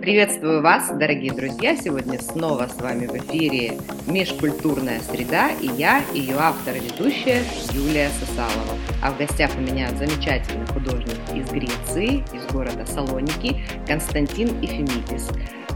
Приветствую 0.00 0.62
вас, 0.62 0.88
дорогие 0.88 1.32
друзья! 1.32 1.76
Сегодня 1.76 2.18
снова 2.18 2.66
с 2.66 2.80
вами 2.80 3.06
в 3.06 3.14
эфире 3.18 3.78
«Межкультурная 4.06 5.00
среда» 5.00 5.50
и 5.60 5.66
я, 5.66 6.02
ее 6.14 6.36
автор 6.38 6.76
и 6.76 6.80
ведущая 6.80 7.42
Юлия 7.72 8.08
Сосалова. 8.08 8.78
А 9.02 9.12
в 9.12 9.18
гостях 9.18 9.50
у 9.58 9.60
меня 9.60 9.90
замечательный 9.90 10.66
художник 10.66 11.18
из 11.34 11.50
Греции, 11.50 12.24
из 12.34 12.46
города 12.50 12.86
Салоники, 12.86 13.60
Константин 13.86 14.60
Ефимидис. 14.62 15.28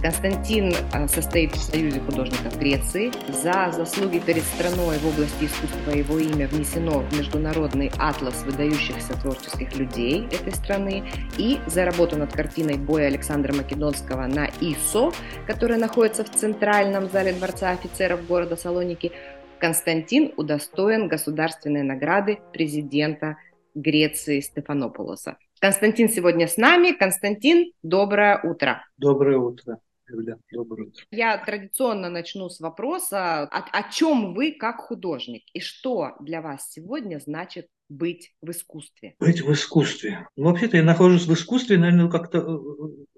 Константин 0.05 0.75
а, 0.93 1.09
состоит 1.09 1.52
в 1.52 1.62
Союзе 1.62 1.98
художников 1.98 2.59
Греции. 2.59 3.11
За 3.32 3.73
заслуги 3.73 4.18
перед 4.18 4.43
страной 4.43 4.98
в 4.98 5.07
области 5.07 5.46
искусства 5.46 5.93
его 5.93 6.18
имя 6.18 6.46
внесено 6.46 6.98
в 7.00 7.18
Международный 7.18 7.91
атлас 7.98 8.43
выдающихся 8.43 9.18
творческих 9.22 9.75
людей 9.79 10.27
этой 10.27 10.53
страны. 10.53 11.04
И 11.39 11.58
за 11.67 11.86
работу 11.86 12.18
над 12.18 12.35
картиной 12.35 12.77
боя 12.77 13.07
Александра 13.07 13.54
Македонского 13.54 14.27
на 14.27 14.50
ИСО, 14.61 15.11
которая 15.46 15.79
находится 15.79 16.22
в 16.22 16.29
центральном 16.29 17.08
зале 17.08 17.32
Дворца 17.32 17.71
офицеров 17.71 18.27
города 18.27 18.57
Салоники, 18.57 19.11
Константин 19.58 20.35
удостоен 20.36 21.08
государственной 21.08 21.82
награды 21.82 22.41
президента 22.52 23.39
Греции 23.75 24.41
Стефанополоса. 24.41 25.39
Константин 25.61 26.11
сегодня 26.11 26.46
с 26.46 26.58
нами. 26.58 26.93
Константин, 26.93 27.72
доброе 27.82 28.39
утро. 28.43 28.85
Доброе 28.99 29.39
утро. 29.39 29.79
Юля, 30.08 30.39
доброе 30.53 30.89
утро. 30.89 31.04
Я 31.11 31.39
традиционно 31.39 32.11
начну 32.11 32.48
с 32.48 32.61
вопроса, 32.61 33.42
о, 33.42 33.48
о 33.48 33.91
чем 33.91 34.34
вы 34.34 34.53
как 34.53 34.77
художник 34.77 35.44
и 35.53 35.61
что 35.61 36.14
для 36.20 36.42
вас 36.42 36.70
сегодня 36.70 37.19
значит 37.19 37.69
быть 37.89 38.34
в 38.42 38.50
искусстве? 38.50 39.14
Быть 39.19 39.41
в 39.41 39.53
искусстве. 39.53 40.28
Ну, 40.36 40.50
вообще-то 40.50 40.77
я 40.77 40.83
нахожусь 40.83 41.27
в 41.27 41.33
искусстве, 41.33 41.78
наверное, 41.78 42.10
как-то 42.10 42.38
э, 42.38 42.42
э, 42.42 42.48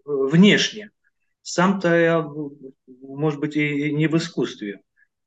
внешне. 0.04 0.90
Сам-то 1.42 1.94
я, 1.94 2.28
может 2.86 3.40
быть, 3.40 3.56
и 3.56 3.92
не 3.92 4.06
в 4.06 4.16
искусстве. 4.16 4.80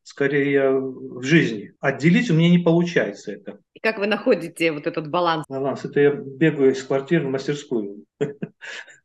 Скорее, 0.04 0.52
я 0.52 0.72
в 0.72 1.22
жизни. 1.24 1.74
Отделить 1.80 2.32
у 2.32 2.34
меня 2.34 2.50
не 2.50 2.58
получается 2.58 3.32
это. 3.32 3.60
И 3.74 3.80
как 3.80 4.00
вы 4.00 4.08
находите 4.08 4.72
вот 4.72 4.88
этот 4.88 5.10
баланс? 5.10 5.46
Баланс. 5.48 5.86
Это 5.86 6.00
я 6.00 6.12
бегаю 6.12 6.72
из 6.72 6.84
квартиры 6.84 7.28
в 7.28 7.30
мастерскую. 7.30 8.06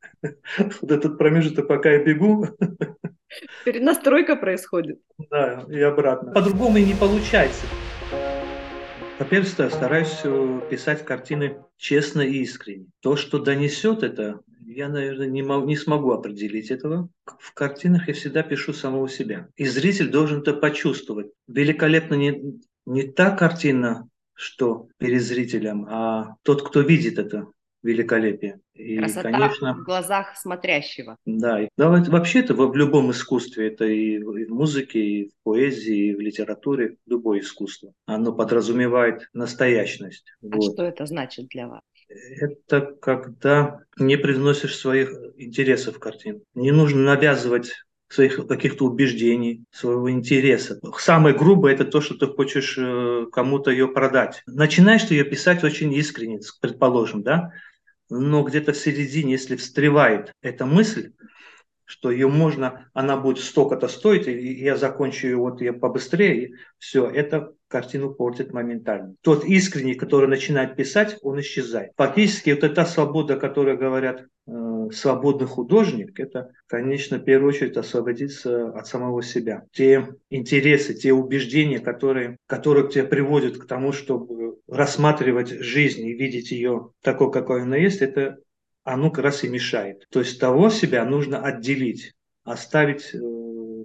вот 0.57 0.91
этот 0.91 1.17
промежуток, 1.17 1.67
пока 1.67 1.91
я 1.91 2.03
бегу. 2.03 2.47
Перенастройка 3.65 4.35
происходит. 4.35 4.99
Да, 5.29 5.65
и 5.69 5.79
обратно. 5.81 6.31
По-другому 6.31 6.77
и 6.77 6.85
не 6.85 6.93
получается. 6.93 7.65
Во-первых, 9.17 9.49
стараюсь 9.49 10.19
э, 10.23 10.61
писать 10.69 11.05
картины 11.05 11.57
честно 11.77 12.21
и 12.21 12.39
искренне. 12.39 12.87
То, 13.01 13.15
что 13.15 13.39
донесет 13.39 14.03
это, 14.03 14.41
я, 14.65 14.89
наверное, 14.89 15.27
не, 15.27 15.41
могу, 15.41 15.67
не 15.67 15.77
смогу 15.77 16.11
определить 16.11 16.69
этого. 16.69 17.09
В 17.39 17.53
картинах 17.53 18.09
я 18.09 18.13
всегда 18.13 18.43
пишу 18.43 18.73
самого 18.73 19.07
себя. 19.07 19.47
И 19.55 19.65
зритель 19.65 20.09
должен 20.09 20.41
это 20.41 20.53
почувствовать. 20.53 21.27
Великолепно 21.47 22.15
не, 22.15 22.59
не 22.85 23.03
та 23.03 23.31
картина, 23.31 24.09
что 24.33 24.89
перед 24.97 25.21
зрителем, 25.21 25.85
а 25.89 26.35
тот, 26.43 26.67
кто 26.67 26.81
видит 26.81 27.17
это 27.17 27.47
великолепие. 27.85 28.59
И, 28.73 28.97
Красота 28.97 29.31
конечно, 29.31 29.73
в 29.75 29.83
глазах 29.83 30.35
смотрящего. 30.35 31.17
Да, 31.25 31.61
и, 31.61 31.69
да 31.77 31.89
вообще 31.89 32.39
это 32.39 32.53
в, 32.53 32.67
в 32.67 32.75
любом 32.75 33.11
искусстве, 33.11 33.67
это 33.67 33.85
и 33.85 34.17
в, 34.19 34.35
и 34.35 34.45
в 34.45 34.49
музыке, 34.49 34.99
и 34.99 35.29
в 35.29 35.31
поэзии, 35.43 36.09
и 36.09 36.15
в 36.15 36.19
литературе, 36.19 36.97
любое 37.05 37.39
искусство. 37.39 37.93
Оно 38.05 38.33
подразумевает 38.33 39.29
настоящность. 39.33 40.25
А 40.43 40.55
вот. 40.55 40.73
что 40.73 40.83
это 40.83 41.05
значит 41.05 41.47
для 41.47 41.67
вас? 41.67 41.81
Это 42.39 42.81
когда 42.81 43.79
не 43.97 44.17
привносишь 44.17 44.77
своих 44.77 45.11
интересов 45.37 45.95
в 45.95 45.99
картину. 45.99 46.41
Не 46.53 46.71
нужно 46.71 47.01
навязывать 47.01 47.71
своих 48.07 48.47
каких-то 48.47 48.85
убеждений, 48.85 49.65
своего 49.71 50.11
интереса. 50.11 50.79
Самое 50.99 51.35
грубое 51.35 51.73
это 51.73 51.85
то, 51.85 52.01
что 52.01 52.15
ты 52.15 52.27
хочешь 52.27 52.77
э, 52.77 53.25
кому-то 53.31 53.71
ее 53.71 53.87
продать. 53.87 54.43
Начинаешь 54.45 55.03
ты 55.03 55.15
ее 55.15 55.23
писать 55.23 55.63
очень 55.63 55.91
искренне, 55.93 56.39
предположим, 56.61 57.23
да, 57.23 57.51
но 58.09 58.43
где-то 58.43 58.73
в 58.73 58.77
середине, 58.77 59.33
если 59.33 59.55
встревает 59.55 60.31
эта 60.41 60.65
мысль, 60.65 61.13
что 61.85 62.09
ее 62.11 62.27
можно, 62.27 62.89
она 62.93 63.15
будет 63.17 63.43
столько-то 63.43 63.87
стоить, 63.87 64.27
и 64.27 64.53
я 64.53 64.75
закончу 64.75 65.27
ее 65.27 65.37
вот 65.37 65.61
я 65.61 65.73
побыстрее, 65.73 66.55
все, 66.79 67.07
это 67.07 67.53
картину 67.75 68.13
портит 68.13 68.53
моментально. 68.53 69.15
Тот 69.21 69.43
искренний, 69.43 69.95
который 69.95 70.29
начинает 70.29 70.77
писать, 70.77 71.17
он 71.21 71.41
исчезает. 71.41 71.91
Фактически 71.97 72.51
вот 72.51 72.63
эта 72.63 72.85
свобода, 72.85 73.35
которая 73.35 73.75
говорят 73.75 74.27
э, 74.47 74.89
свободный 74.93 75.45
художник, 75.45 76.17
это, 76.17 76.51
конечно, 76.67 77.17
в 77.17 77.25
первую 77.25 77.49
очередь 77.49 77.75
освободиться 77.75 78.69
от 78.69 78.87
самого 78.87 79.21
себя. 79.21 79.63
Те 79.73 80.07
интересы, 80.29 80.93
те 80.93 81.11
убеждения, 81.11 81.79
которые, 81.79 82.37
которые 82.47 82.87
тебя 82.87 83.03
приводят 83.03 83.57
к 83.57 83.67
тому, 83.67 83.91
чтобы 83.91 84.55
рассматривать 84.69 85.49
жизнь 85.49 86.05
и 86.05 86.13
видеть 86.13 86.51
ее 86.51 86.91
такой, 87.01 87.29
какой 87.29 87.63
она 87.63 87.75
есть, 87.75 88.01
это 88.01 88.37
оно 88.85 89.11
как 89.11 89.25
раз 89.25 89.43
и 89.43 89.49
мешает. 89.49 90.05
То 90.11 90.19
есть 90.19 90.39
того 90.39 90.69
себя 90.69 91.03
нужно 91.03 91.41
отделить, 91.41 92.13
оставить 92.45 93.13
э, 93.13 93.19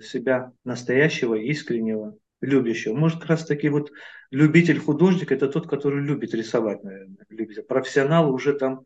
себя 0.01 0.53
настоящего, 0.63 1.35
искреннего, 1.35 2.15
любящего. 2.41 2.95
Может, 2.95 3.21
как 3.21 3.31
раз 3.31 3.45
таки 3.45 3.69
вот 3.69 3.93
любитель 4.31 4.79
художник– 4.79 5.33
это 5.33 5.49
тот, 5.49 5.69
который 5.69 6.01
любит 6.03 6.35
рисовать, 6.35 6.83
наверное. 6.85 7.27
Любит. 7.29 7.67
Профессионал 7.67 8.33
уже 8.33 8.55
там 8.55 8.85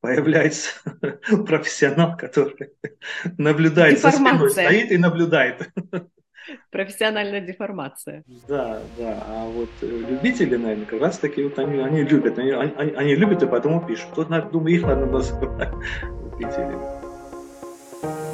появляется 0.00 0.70
профессионал, 1.46 2.16
который 2.16 2.70
наблюдает 3.38 4.00
за 4.00 4.10
спиной, 4.10 4.50
стоит 4.50 4.90
и 4.90 4.98
наблюдает. 4.98 5.70
Профессиональная 6.70 7.40
деформация. 7.40 8.24
Да, 8.48 8.80
да. 8.98 9.22
А 9.28 9.46
вот 9.46 9.70
э, 9.80 9.86
любители, 9.86 10.56
наверное, 10.56 10.86
как 10.86 11.00
раз 11.00 11.18
таки 11.18 11.44
вот 11.44 11.56
они, 11.58 11.78
они 11.78 12.02
любят. 12.02 12.36
Они, 12.36 12.50
они, 12.50 12.92
они 12.92 13.14
любят 13.14 13.42
и 13.44 13.46
поэтому 13.46 13.86
пишут. 13.86 14.08
Тут, 14.16 14.28
думаю, 14.50 14.74
их 14.74 14.82
надо 14.82 15.06
называть 15.06 15.70
любителями. 16.02 17.01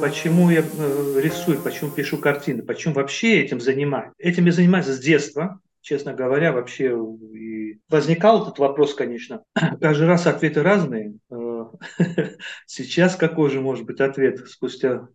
Почему 0.01 0.51
я 0.51 0.61
э, 0.61 1.21
рисую, 1.21 1.61
почему 1.61 1.91
пишу 1.91 2.19
картины, 2.19 2.63
почему 2.63 2.95
вообще 2.95 3.41
этим 3.43 3.61
занимаюсь? 3.61 4.13
Этим 4.19 4.47
я 4.47 4.53
занимаюсь 4.53 4.87
с 4.87 4.99
детства, 4.99 5.61
честно 5.81 6.15
говоря, 6.15 6.53
вообще 6.53 6.97
и 7.35 7.79
возникал 7.89 8.43
этот 8.43 8.59
вопрос, 8.59 8.95
конечно. 8.95 9.43
Каждый 9.81 10.07
раз 10.07 10.27
ответы 10.27 10.63
разные. 10.63 11.15
Э, 11.31 11.65
сейчас 12.67 13.17
какой 13.17 13.51
же 13.51 13.61
может 13.61 13.85
быть 13.85 14.01
ответ 14.01 14.49
спустя 14.49 15.09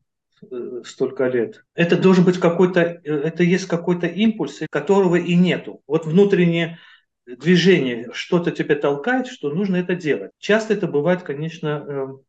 Э, 0.51 0.81
столько 0.85 1.27
лет. 1.27 1.63
Это 1.75 1.97
должен 1.97 2.23
быть 2.25 2.39
какой-то, 2.39 2.81
это 2.81 3.43
есть 3.43 3.67
какой-то 3.67 4.07
импульс, 4.07 4.61
которого 4.69 5.16
и 5.16 5.35
нету. 5.35 5.81
Вот 5.88 6.05
внутреннее 6.05 6.79
движение, 7.25 8.09
что-то 8.13 8.51
тебя 8.51 8.75
толкает, 8.75 9.27
что 9.27 9.49
нужно 9.49 9.77
это 9.77 9.95
делать. 9.95 10.31
Часто 10.39 10.73
это 10.73 10.88
бывает, 10.88 11.23
конечно, 11.23 12.19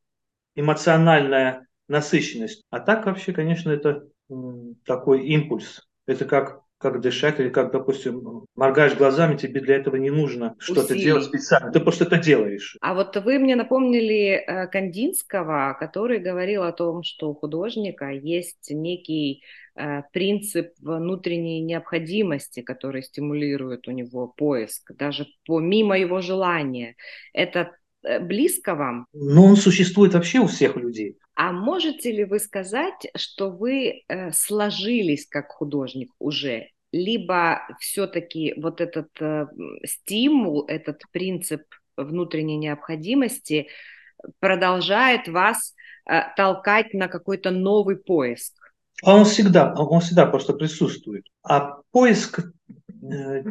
эмоциональная 0.55 1.67
насыщенность. 1.89 2.63
А 2.71 2.81
так 2.81 3.07
вообще, 3.07 3.33
конечно, 3.33 3.71
это 3.71 4.07
такой 4.85 5.27
импульс. 5.27 5.83
Это 6.07 6.25
как 6.25 6.65
как 6.85 7.01
дышать, 7.01 7.41
или 7.41 7.49
как, 7.49 7.73
допустим, 7.73 8.45
моргаешь 8.55 8.95
глазами, 8.95 9.39
тебе 9.39 9.63
для 9.63 9.77
этого 9.77 9.97
не 9.97 10.11
нужно 10.11 10.55
что-то 10.59 10.95
делать 10.95 11.25
специально, 11.25 11.73
ты 11.73 11.81
просто 11.81 12.05
это 12.05 12.19
делаешь. 12.19 12.77
А 12.83 12.93
вот 12.93 13.17
вы 13.17 13.39
мне 13.39 13.57
напомнили 13.57 14.35
э, 14.35 14.67
Кандинского, 14.67 15.75
который 15.81 16.19
говорил 16.19 16.63
о 16.63 16.73
том, 16.73 17.03
что 17.03 17.31
у 17.31 17.35
художника 17.35 18.11
есть 18.11 18.71
некий 18.71 19.45
э, 19.77 20.03
принцип 20.13 20.73
внутренней 20.79 21.63
необходимости, 21.63 22.61
который 22.61 23.03
стимулирует 23.03 23.89
у 23.89 23.91
него 23.91 24.29
поиск, 24.29 24.93
даже 24.93 25.27
помимо 25.47 25.99
его 25.99 26.21
желания. 26.21 26.97
Это 27.33 27.71
э, 28.05 28.21
близко 28.21 28.75
вам? 28.75 29.07
Ну, 29.13 29.45
он 29.45 29.57
существует 29.57 30.15
вообще 30.15 30.39
у 30.39 30.47
всех 30.47 30.77
людей. 30.77 31.17
А 31.35 31.53
можете 31.53 32.13
ли 32.13 32.25
вы 32.25 32.39
сказать, 32.39 33.07
что 33.17 33.51
вы 33.51 34.03
э, 34.09 34.33
сложились 34.33 35.27
как 35.29 35.49
художник 35.49 36.13
уже? 36.19 36.69
Либо 36.93 37.61
все-таки 37.81 38.55
вот 38.57 38.81
этот 38.81 39.09
э, 39.21 39.47
стимул, 39.85 40.65
этот 40.69 41.03
принцип 41.13 41.63
внутренней 41.97 42.57
необходимости 42.57 43.69
продолжает 44.41 45.29
вас 45.29 45.75
толкать 46.37 46.93
на 46.93 47.09
какой-то 47.09 47.51
новый 47.51 47.97
поиск? 47.97 48.55
А 49.03 49.15
он 49.17 49.25
всегда, 49.25 49.73
он 49.75 50.01
всегда 50.01 50.27
просто 50.27 50.53
присутствует. 50.55 51.25
А 51.43 51.79
поиск 51.93 52.41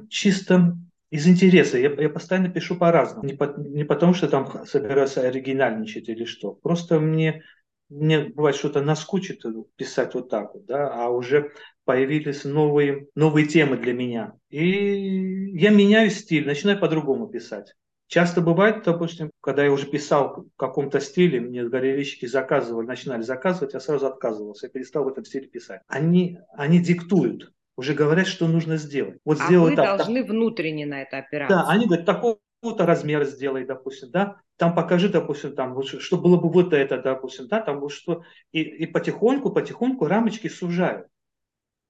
чисто 0.10 0.78
из 1.13 1.27
интереса. 1.27 1.77
Я, 1.77 1.92
я 1.92 2.10
постоянно 2.10 2.50
пишу 2.50 2.75
по-разному. 2.75 3.27
Не, 3.27 3.36
по, 3.36 3.54
не 3.56 3.83
потому, 3.83 4.15
что 4.15 4.27
там 4.27 4.65
собираюсь 4.65 5.15
оригинальничать 5.15 6.10
или 6.10 6.25
что. 6.25 6.54
Просто 6.54 7.00
мне 7.00 7.44
мне 7.89 8.30
бывает 8.30 8.56
что-то 8.56 8.81
наскучит 8.81 9.44
писать 9.75 10.15
вот 10.15 10.30
так 10.30 10.56
вот, 10.56 10.65
да, 10.65 10.92
а 10.92 11.10
уже 11.10 11.51
появились 11.86 12.44
новые, 12.44 13.06
новые 13.13 13.45
темы 13.45 13.77
для 13.77 13.94
меня. 13.94 14.33
И 14.50 15.51
я 15.54 15.69
меняю 15.69 16.10
стиль, 16.10 16.48
начинаю 16.48 16.80
по-другому 16.80 17.27
писать. 17.27 17.75
Часто 18.07 18.42
бывает, 18.42 18.83
допустим, 18.83 19.30
когда 19.42 19.63
я 19.63 19.71
уже 19.71 19.86
писал 19.86 20.48
в 20.56 20.57
каком-то 20.57 21.00
стиле, 21.00 21.39
мне 21.42 21.63
галерейщики 21.63 22.25
заказывали, 22.25 22.88
начинали 22.88 23.21
заказывать, 23.21 23.75
я 23.75 23.80
сразу 23.80 24.07
отказывался, 24.07 24.66
я 24.66 24.71
перестал 24.71 25.04
в 25.04 25.09
этом 25.09 25.25
стиле 25.25 25.48
писать. 25.48 25.81
Они, 25.88 26.39
они 26.56 26.80
диктуют, 26.80 27.51
уже 27.75 27.94
говорят, 27.94 28.28
что 28.28 28.48
нужно 28.48 28.78
сделать. 28.78 29.18
Вот 29.25 29.40
а 29.42 29.52
вы 29.52 29.75
так, 29.75 29.98
должны 29.98 30.22
так. 30.22 30.31
внутренне 30.31 30.86
на 30.86 31.02
это 31.02 31.18
опираться. 31.18 31.56
Да, 31.56 31.68
они 31.70 31.86
говорят, 31.86 32.06
такого-то 32.06 32.86
размера 32.86 33.25
сделай, 33.25 33.66
допустим, 33.66 34.12
да, 34.12 34.38
там 34.58 34.75
покажи, 34.75 35.10
допустим, 35.10 35.56
там, 35.56 35.81
что 35.84 36.18
было 36.18 36.38
бы 36.38 36.50
вот 36.50 36.74
это, 36.74 37.02
допустим, 37.02 37.48
да, 37.48 37.62
там 37.62 37.80
вот 37.80 37.92
что, 37.92 38.24
и, 38.52 38.62
и 38.62 38.86
потихоньку, 38.86 39.52
потихоньку 39.52 40.06
рамочки 40.06 40.48
сужают. 40.48 41.08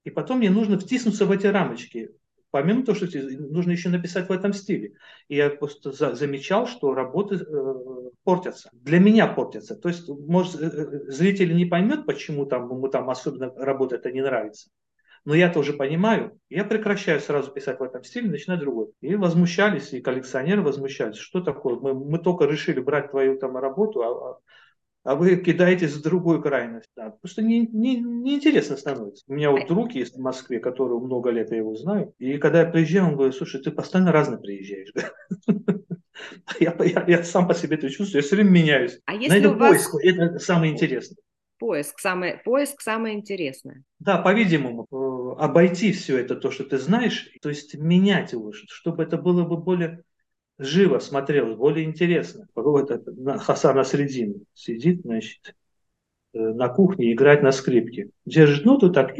И 0.04 0.10
потом 0.10 0.38
мне 0.38 0.50
нужно 0.50 0.78
втиснуться 0.78 1.26
в 1.26 1.30
эти 1.30 1.46
рамочки. 1.46 2.10
Помимо 2.50 2.84
того, 2.84 2.96
что 2.96 3.06
нужно 3.18 3.72
еще 3.72 3.88
написать 3.88 4.28
в 4.28 4.32
этом 4.32 4.52
стиле. 4.52 4.94
И 5.26 5.34
я 5.34 5.50
просто 5.50 5.90
за, 5.90 6.14
замечал, 6.14 6.68
что 6.68 6.94
работы 6.94 7.36
э, 7.36 8.10
портятся. 8.22 8.70
Для 8.72 9.00
меня 9.00 9.26
портятся. 9.26 9.74
То 9.74 9.88
есть, 9.88 10.08
может, 10.08 10.60
э, 10.62 10.66
э, 10.66 11.10
зритель 11.10 11.56
не 11.56 11.64
поймет, 11.64 12.06
почему 12.06 12.46
там, 12.46 12.70
ему 12.70 12.86
там 12.86 13.10
особенно 13.10 13.52
работа 13.56 13.96
это 13.96 14.12
не 14.12 14.22
нравится. 14.22 14.68
Но 15.24 15.34
я 15.34 15.48
тоже 15.48 15.72
понимаю, 15.72 16.38
я 16.50 16.64
прекращаю 16.64 17.20
сразу 17.20 17.50
писать 17.50 17.80
в 17.80 17.82
этом 17.82 18.04
стиле, 18.04 18.28
начинаю 18.28 18.60
другой. 18.60 18.88
И 19.00 19.14
возмущались, 19.14 19.92
и 19.92 20.00
коллекционеры 20.00 20.62
возмущались, 20.62 21.16
что 21.16 21.40
такое, 21.40 21.76
мы, 21.76 21.94
мы 21.94 22.18
только 22.18 22.44
решили 22.44 22.80
брать 22.80 23.10
твою 23.10 23.38
там 23.38 23.56
работу, 23.56 24.02
а, 24.02 24.30
а 24.32 24.38
а 25.04 25.16
вы 25.16 25.36
кидаетесь 25.36 25.92
в 25.92 26.02
другую 26.02 26.40
крайность. 26.40 26.88
Да, 26.96 27.10
просто 27.20 27.42
не, 27.42 27.66
не, 27.66 28.00
неинтересно 28.00 28.76
становится. 28.76 29.24
У 29.28 29.34
меня 29.34 29.50
вот 29.50 29.68
друг 29.68 29.92
есть 29.92 30.16
в 30.16 30.20
Москве, 30.20 30.60
который 30.60 30.98
много 30.98 31.30
лет 31.30 31.50
я 31.50 31.58
его 31.58 31.76
знаю, 31.76 32.14
и 32.18 32.38
когда 32.38 32.60
я 32.60 32.66
приезжаю, 32.66 33.08
он 33.08 33.16
говорит, 33.16 33.34
слушай, 33.34 33.62
ты 33.62 33.70
постоянно 33.70 34.12
разно 34.12 34.38
приезжаешь. 34.38 34.92
Я, 36.60 36.74
я, 36.78 37.04
я 37.08 37.24
сам 37.24 37.48
по 37.48 37.54
себе 37.54 37.76
это 37.76 37.90
чувствую, 37.90 38.22
я 38.22 38.26
все 38.26 38.36
время 38.36 38.50
меняюсь. 38.50 39.00
А 39.04 39.14
если 39.14 39.40
это 39.40 39.50
у 39.50 39.56
вас... 39.56 39.72
поиск, 39.72 39.96
это 40.00 40.38
самое 40.38 40.72
интересное. 40.72 41.16
Поиск, 41.64 41.98
самое, 41.98 42.42
поиск 42.44 42.82
самое 42.82 43.16
интересное. 43.16 43.84
Да, 43.98 44.18
по-видимому, 44.18 44.86
э, 44.92 45.42
обойти 45.42 45.92
все 45.92 46.18
это, 46.18 46.36
то, 46.36 46.50
что 46.50 46.64
ты 46.64 46.76
знаешь, 46.76 47.30
то 47.40 47.48
есть 47.48 47.74
менять 47.74 48.32
его, 48.32 48.52
чтобы 48.52 49.02
это 49.02 49.16
было 49.16 49.44
бы 49.44 49.56
более 49.56 50.02
живо 50.58 50.98
смотрелось, 50.98 51.56
более 51.56 51.86
интересно. 51.86 52.48
Вот 52.54 52.90
это, 52.90 53.10
Хасан 53.38 53.78
Асредин 53.78 54.44
сидит, 54.52 55.00
значит, 55.04 55.54
э, 56.34 56.38
на 56.38 56.68
кухне, 56.68 57.14
играет 57.14 57.42
на 57.42 57.50
скрипке. 57.50 58.10
Держит 58.26 58.66
ноту 58.66 58.92
так. 58.92 59.16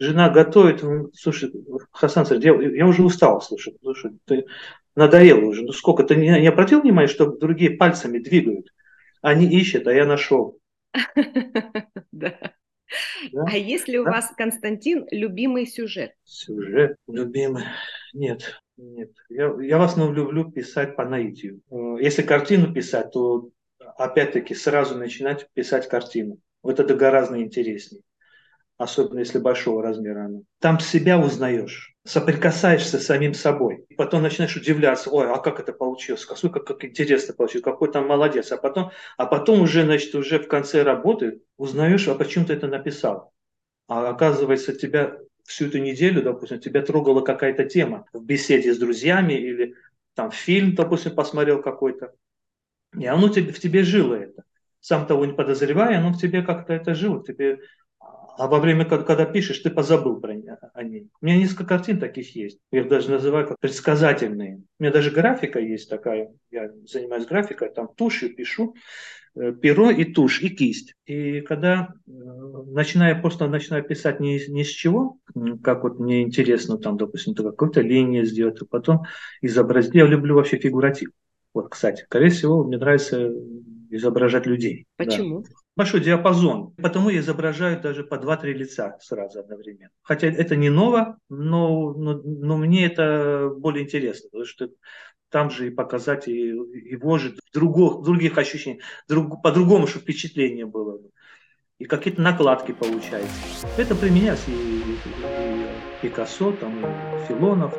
Жена 0.00 0.28
готовит. 0.30 0.82
Слушай, 1.14 1.52
Хасан 1.92 2.24
Асредин, 2.24 2.74
я 2.74 2.84
уже 2.88 3.04
устал, 3.04 3.40
слушай, 3.40 3.76
слушай, 3.80 4.10
ты 4.24 4.44
надоело 4.96 5.44
уже. 5.44 5.62
Ну 5.62 5.70
сколько, 5.70 6.02
ты 6.02 6.16
не, 6.16 6.30
не 6.40 6.48
обратил 6.48 6.80
внимания, 6.80 7.06
что 7.06 7.26
другие 7.26 7.70
пальцами 7.70 8.18
двигают? 8.18 8.72
Они 9.22 9.46
ищут, 9.46 9.86
а 9.86 9.92
я 9.92 10.06
нашел. 10.06 10.58
Да. 12.12 12.54
А 13.46 13.56
если 13.56 13.98
у 13.98 14.04
вас, 14.04 14.32
Константин, 14.36 15.06
любимый 15.12 15.64
сюжет? 15.64 16.12
Сюжет 16.24 16.96
любимый? 17.06 17.62
Нет. 18.12 18.60
Нет, 18.76 19.10
я, 19.28 19.54
я 19.60 19.78
в 19.78 19.82
основном 19.82 20.16
люблю 20.16 20.50
писать 20.50 20.96
по 20.96 21.04
наитию. 21.04 21.60
Э, 21.70 21.96
если 22.00 22.22
картину 22.22 22.72
писать, 22.72 23.12
то 23.12 23.50
опять-таки 23.96 24.54
сразу 24.54 24.96
начинать 24.96 25.48
писать 25.52 25.86
картину. 25.86 26.38
Вот 26.62 26.80
это 26.80 26.94
гораздо 26.94 27.40
интереснее. 27.40 28.02
Особенно 28.78 29.18
если 29.18 29.38
большого 29.38 29.82
размера 29.82 30.24
она. 30.24 30.40
Там 30.60 30.80
себя 30.80 31.20
узнаешь, 31.20 31.89
соприкасаешься 32.10 32.98
с 32.98 33.06
самим 33.06 33.34
собой. 33.34 33.84
И 33.88 33.94
потом 33.94 34.22
начинаешь 34.22 34.56
удивляться, 34.56 35.10
ой, 35.10 35.30
а 35.30 35.38
как 35.38 35.60
это 35.60 35.72
получилось? 35.72 36.26
Как, 36.26 36.40
как, 36.40 36.64
как 36.64 36.84
интересно 36.84 37.34
получилось, 37.34 37.62
какой 37.62 37.92
там 37.92 38.08
молодец. 38.08 38.50
А 38.50 38.56
потом, 38.56 38.90
а 39.16 39.26
потом 39.26 39.62
уже, 39.62 39.84
значит, 39.84 40.12
уже 40.16 40.40
в 40.40 40.48
конце 40.48 40.82
работы 40.82 41.42
узнаешь, 41.56 42.08
а 42.08 42.16
почему 42.16 42.46
ты 42.46 42.54
это 42.54 42.66
написал. 42.66 43.32
А 43.86 44.08
оказывается, 44.08 44.72
тебя 44.72 45.18
всю 45.44 45.66
эту 45.66 45.78
неделю, 45.78 46.22
допустим, 46.22 46.58
тебя 46.58 46.82
трогала 46.82 47.20
какая-то 47.20 47.64
тема 47.64 48.06
в 48.12 48.24
беседе 48.24 48.74
с 48.74 48.78
друзьями 48.78 49.34
или 49.34 49.74
там 50.14 50.32
фильм, 50.32 50.74
допустим, 50.74 51.14
посмотрел 51.14 51.62
какой-то, 51.62 52.12
и 52.98 53.06
оно 53.06 53.28
тебе, 53.28 53.52
в 53.52 53.60
тебе 53.60 53.84
жило 53.84 54.14
это. 54.14 54.42
Сам 54.80 55.06
того 55.06 55.26
не 55.26 55.32
подозревая, 55.32 55.98
оно 55.98 56.12
в 56.12 56.18
тебе 56.18 56.42
как-то 56.42 56.72
это 56.72 56.94
жило. 56.94 57.22
Тебе... 57.22 57.60
А 58.40 58.46
во 58.46 58.58
время, 58.58 58.86
когда, 58.86 59.26
пишешь, 59.26 59.58
ты 59.58 59.68
позабыл 59.68 60.18
про 60.18 60.34
не, 60.34 60.56
о 60.72 60.82
ней. 60.82 61.10
У 61.20 61.26
меня 61.26 61.36
несколько 61.36 61.66
картин 61.66 62.00
таких 62.00 62.34
есть. 62.34 62.58
Я 62.72 62.80
их 62.80 62.88
даже 62.88 63.10
называю 63.10 63.46
как 63.46 63.60
предсказательные. 63.60 64.62
У 64.78 64.82
меня 64.82 64.90
даже 64.90 65.10
графика 65.10 65.58
есть 65.58 65.90
такая. 65.90 66.32
Я 66.50 66.70
занимаюсь 66.86 67.26
графикой, 67.26 67.68
там 67.68 67.88
тушью 67.94 68.34
пишу. 68.34 68.74
Э, 69.36 69.52
перо 69.52 69.90
и 69.90 70.04
тушь, 70.06 70.40
и 70.40 70.48
кисть. 70.48 70.94
И 71.04 71.42
когда 71.42 71.88
э, 72.06 72.10
начинаю, 72.10 73.20
просто 73.20 73.46
начинаю 73.46 73.84
писать 73.84 74.20
не, 74.20 74.40
ни 74.48 74.62
с 74.62 74.68
чего, 74.68 75.18
как 75.62 75.82
вот 75.82 75.98
мне 75.98 76.22
интересно, 76.22 76.78
там, 76.78 76.96
допустим, 76.96 77.34
какую-то 77.34 77.82
линию 77.82 78.24
сделать, 78.24 78.62
а 78.62 78.64
потом 78.64 79.02
изобразить. 79.42 79.94
Я 79.94 80.06
люблю 80.06 80.36
вообще 80.36 80.56
фигуратив. 80.56 81.10
Вот, 81.52 81.68
кстати, 81.68 82.04
скорее 82.04 82.30
всего, 82.30 82.64
мне 82.64 82.78
нравится 82.78 83.30
изображать 83.90 84.46
людей. 84.46 84.86
Почему? 84.96 85.42
Да. 85.42 85.48
Большой 85.76 86.00
диапазон. 86.00 86.74
Потому 86.76 87.10
я 87.10 87.20
изображаю 87.20 87.80
даже 87.80 88.04
по 88.04 88.14
2-3 88.14 88.52
лица 88.52 88.98
сразу 89.00 89.40
одновременно. 89.40 89.90
Хотя 90.02 90.26
это 90.26 90.56
не 90.56 90.68
ново, 90.68 91.18
но, 91.28 91.92
но, 91.92 92.20
но 92.22 92.56
мне 92.56 92.86
это 92.86 93.50
более 93.56 93.84
интересно, 93.84 94.28
потому 94.30 94.46
что 94.46 94.68
там 95.30 95.50
же 95.50 95.68
и 95.68 95.70
показать 95.70 96.28
и 96.28 96.36
его 96.36 97.18
же 97.18 97.36
других, 97.54 98.02
других 98.02 98.36
ощущениях, 98.36 98.82
друг, 99.08 99.42
по-другому, 99.42 99.86
чтобы 99.86 100.02
впечатление 100.02 100.66
было. 100.66 100.98
И 101.78 101.84
какие-то 101.84 102.20
накладки 102.20 102.72
получаются. 102.72 103.30
Это 103.78 103.94
применяется 103.94 104.50
и, 104.50 104.54
и, 104.54 104.92
и 104.92 105.66
Пикассо, 106.02 106.52
там, 106.52 106.84
и 106.84 107.26
Филонов. 107.26 107.74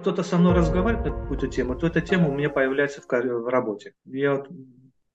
Кто-то 0.00 0.22
со 0.22 0.38
мной 0.38 0.54
разговаривает 0.54 1.06
на 1.06 1.12
какую-то 1.12 1.48
тему, 1.48 1.76
то 1.76 1.86
эта 1.86 2.00
тема 2.00 2.28
у 2.28 2.32
меня 2.34 2.48
появляется 2.48 3.00
в, 3.00 3.06
в 3.06 3.48
работе. 3.48 3.92
Я 4.06 4.42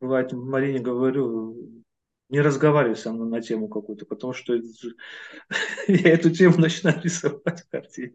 бывает, 0.01 0.33
Марине 0.33 0.79
говорю, 0.79 1.83
не 2.29 2.39
разговаривай 2.39 2.95
со 2.95 3.11
мной 3.11 3.27
на 3.29 3.41
тему 3.41 3.67
какую-то, 3.67 4.05
потому 4.05 4.33
что 4.33 4.53
я 5.87 6.09
эту 6.09 6.31
тему 6.31 6.57
начинаю 6.57 7.01
рисовать 7.03 7.61
в 7.61 7.69
картине. 7.69 8.13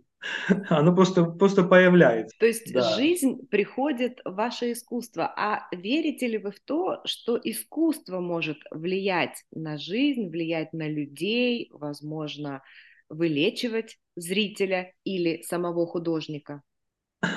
Оно 0.70 0.94
просто, 0.94 1.24
просто 1.24 1.62
появляется. 1.62 2.34
То 2.38 2.46
есть 2.46 2.72
да. 2.72 2.96
жизнь 2.96 3.46
приходит 3.48 4.20
в 4.24 4.34
ваше 4.34 4.72
искусство. 4.72 5.32
А 5.36 5.68
верите 5.70 6.26
ли 6.26 6.38
вы 6.38 6.50
в 6.50 6.60
то, 6.60 7.02
что 7.04 7.38
искусство 7.42 8.20
может 8.20 8.58
влиять 8.70 9.44
на 9.52 9.76
жизнь, 9.76 10.28
влиять 10.30 10.72
на 10.72 10.88
людей, 10.88 11.68
возможно, 11.70 12.62
вылечивать 13.10 13.98
зрителя 14.16 14.92
или 15.04 15.42
самого 15.42 15.86
художника? 15.86 16.62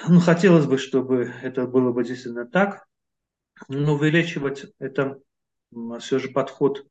Ну, 0.07 0.19
хотелось 0.19 0.65
бы, 0.65 0.77
чтобы 0.77 1.31
это 1.43 1.67
было 1.67 1.91
бы 1.91 2.03
действительно 2.03 2.45
так. 2.45 2.85
Но 3.67 3.97
вылечивать 3.97 4.65
это 4.79 5.19
все 5.99 6.19
же 6.19 6.29
подход 6.29 6.85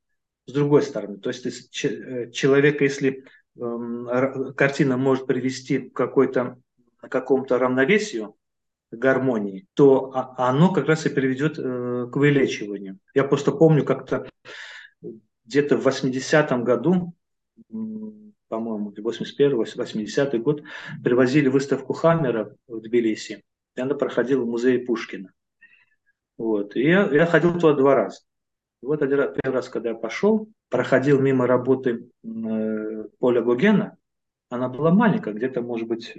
с 0.47 0.53
другой 0.53 0.83
стороны. 0.83 1.19
То 1.19 1.31
есть 1.31 1.85
э, 1.85 2.31
человека, 2.31 2.85
если 2.85 3.25
эм, 3.59 4.55
картина 4.55 4.97
может 4.97 5.27
привести 5.27 5.79
к 5.79 5.95
какой-то 5.95 6.59
какому-то 7.01 7.59
равновесию, 7.59 8.35
гармонии, 8.91 9.67
то 9.75 10.11
оно 10.37 10.73
как 10.73 10.87
раз 10.87 11.07
и 11.07 11.11
приведет 11.11 11.59
э, 11.59 12.09
к 12.11 12.17
вылечиванию. 12.17 12.99
Я 13.15 13.25
просто 13.25 13.53
помню 13.53 13.85
как-то 13.85 14.29
где-то 15.45 15.77
в 15.77 15.87
80-м 15.87 16.65
году, 16.65 17.15
по-моему, 18.49 18.93
81-80 18.93 20.39
год, 20.39 20.63
привозили 21.03 21.49
выставку 21.49 21.93
Хаммера 21.93 22.55
в 22.67 22.81
Тбилиси, 22.81 23.43
и 23.77 23.81
она 23.81 23.95
проходила 23.95 24.43
в 24.43 24.49
музее 24.49 24.79
Пушкина. 24.81 25.33
Вот. 26.39 26.77
И 26.77 26.83
я, 26.83 27.09
я 27.13 27.27
ходил 27.27 27.53
туда 27.55 27.75
два 27.75 27.95
раза. 27.95 28.21
Вот 28.81 29.03
один 29.03 29.19
раз, 29.19 29.37
первый 29.43 29.57
раз, 29.57 29.69
когда 29.69 29.91
я 29.91 29.95
пошел, 29.97 30.49
проходил 30.71 31.21
мимо 31.21 31.47
работы 31.49 32.09
э, 32.25 33.05
Поля 33.19 33.43
Гогена, 33.43 33.97
она 34.51 34.69
была 34.69 34.93
маленькая, 34.93 35.35
где-то, 35.35 35.61
может 35.61 35.89
быть, 35.89 36.17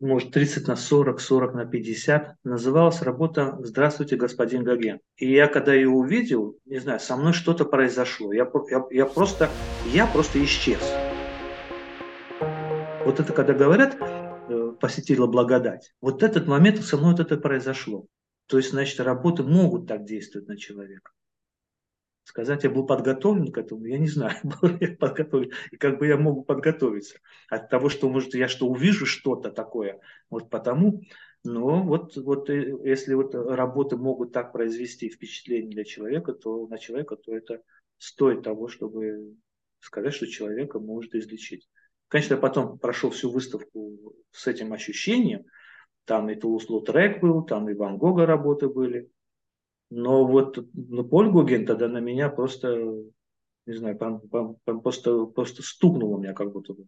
может 0.00 0.32
30 0.32 0.66
на 0.68 0.76
40, 0.76 1.20
40 1.20 1.54
на 1.54 1.66
50. 1.66 2.36
Называлась 2.44 3.02
работа 3.02 3.56
«Здравствуйте, 3.60 4.16
господин 4.16 4.64
Гоген». 4.64 5.00
И 5.16 5.30
я, 5.30 5.46
когда 5.48 5.74
ее 5.74 5.90
увидел, 5.90 6.56
не 6.64 6.78
знаю, 6.78 6.98
со 6.98 7.16
мной 7.16 7.34
что-то 7.34 7.66
произошло. 7.66 8.32
Я, 8.32 8.50
я, 8.70 8.84
я, 8.90 9.06
просто, 9.06 9.48
я 9.92 10.06
просто 10.06 10.42
исчез. 10.44 10.80
Вот 13.04 13.20
это, 13.20 13.32
когда 13.32 13.52
говорят, 13.52 13.96
э, 14.48 14.72
посетила 14.80 15.26
благодать, 15.26 15.92
вот 16.00 16.22
этот 16.22 16.46
момент 16.46 16.82
со 16.82 16.96
мной 16.96 17.12
вот 17.12 17.20
это 17.20 17.36
произошло. 17.36 18.06
То 18.46 18.58
есть, 18.58 18.70
значит, 18.70 19.00
работы 19.00 19.42
могут 19.42 19.88
так 19.88 20.04
действовать 20.04 20.48
на 20.48 20.56
человека. 20.56 21.12
сказать, 22.24 22.64
я 22.64 22.70
был 22.70 22.86
подготовлен 22.86 23.52
к 23.52 23.58
этому, 23.58 23.84
я 23.86 23.98
не 23.98 24.08
знаю, 24.08 24.36
был 24.44 24.68
ли 24.68 24.78
я 24.80 24.96
подготовлен, 24.96 25.52
и 25.70 25.76
как 25.76 25.98
бы 25.98 26.06
я 26.06 26.16
мог 26.16 26.46
подготовиться 26.46 27.18
от 27.48 27.68
того, 27.68 27.88
что, 27.88 28.08
может, 28.08 28.34
я 28.34 28.48
что 28.48 28.66
увижу 28.68 29.06
что-то 29.06 29.50
такое, 29.50 30.00
вот 30.30 30.50
потому, 30.50 31.02
но 31.44 31.82
вот, 31.82 32.16
вот 32.16 32.50
э, 32.50 32.76
если 32.84 33.14
вот 33.14 33.34
работы 33.34 33.96
могут 33.96 34.32
так 34.32 34.52
произвести 34.52 35.08
впечатление 35.08 35.70
для 35.70 35.84
человека, 35.84 36.32
то 36.32 36.66
на 36.66 36.78
человека, 36.78 37.16
то 37.16 37.36
это 37.36 37.62
стоит 37.98 38.42
того, 38.42 38.68
чтобы 38.68 39.36
сказать, 39.80 40.14
что 40.14 40.26
человека 40.26 40.78
может 40.78 41.14
излечить. 41.14 41.68
Конечно, 42.08 42.34
я 42.34 42.40
потом 42.40 42.78
прошел 42.78 43.10
всю 43.10 43.30
выставку 43.30 44.14
с 44.30 44.46
этим 44.46 44.72
ощущением, 44.72 45.46
там 46.06 46.30
и 46.30 46.34
Тулус-Лотрек 46.34 47.20
был, 47.20 47.42
там 47.42 47.68
и 47.68 47.74
Ван 47.74 47.98
Гога 47.98 48.24
работы 48.24 48.68
были, 48.68 49.10
но 49.90 50.26
вот 50.26 50.58
ну, 50.72 51.04
Поль 51.04 51.30
Гогин 51.30 51.66
тогда 51.66 51.88
на 51.88 51.98
меня 51.98 52.28
просто, 52.28 52.76
не 53.66 53.74
знаю, 53.74 53.98
прям, 53.98 54.20
прям, 54.20 54.56
прям 54.64 54.80
просто, 54.80 55.26
просто 55.26 55.62
стукнуло 55.62 56.18
меня 56.18 56.32
как 56.32 56.52
будто 56.52 56.74
бы. 56.74 56.86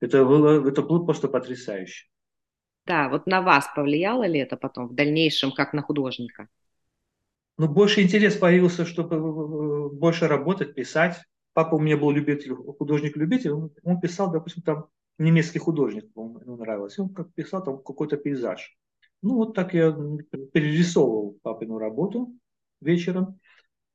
Это 0.00 0.24
было, 0.24 0.66
это 0.66 0.82
было 0.82 1.04
просто 1.04 1.28
потрясающе. 1.28 2.06
Да, 2.86 3.08
вот 3.08 3.26
на 3.26 3.42
вас 3.42 3.68
повлияло 3.74 4.26
ли 4.26 4.40
это 4.40 4.56
потом 4.56 4.88
в 4.88 4.94
дальнейшем, 4.94 5.52
как 5.52 5.74
на 5.74 5.82
художника? 5.82 6.48
Ну, 7.58 7.68
больше 7.68 8.00
интерес 8.00 8.36
появился, 8.36 8.86
чтобы 8.86 9.16
э, 9.16 9.88
больше 9.90 10.28
работать, 10.28 10.74
писать. 10.74 11.20
Папа 11.52 11.74
у 11.74 11.78
меня 11.78 11.98
был 11.98 12.10
любитель, 12.10 12.54
художник-любитель, 12.54 13.50
он, 13.50 13.70
он 13.82 14.00
писал, 14.00 14.30
допустим, 14.30 14.62
там 14.62 14.86
немецкий 15.20 15.58
художник, 15.58 16.10
ему 16.16 16.56
нравилось, 16.56 16.98
он 16.98 17.10
как 17.10 17.32
писал 17.34 17.62
там 17.62 17.82
какой-то 17.82 18.16
пейзаж. 18.16 18.76
Ну, 19.22 19.36
вот 19.36 19.54
так 19.54 19.74
я 19.74 19.92
перерисовывал 20.52 21.38
папину 21.42 21.78
работу 21.78 22.34
вечером, 22.80 23.38